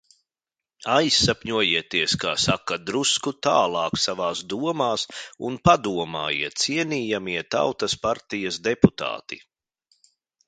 [0.91, 5.05] Aizsapņojieties, kā saka, drusku tālāk savās domās
[5.49, 9.39] un padomājiet, cienījamie Tautas partijas deputāti!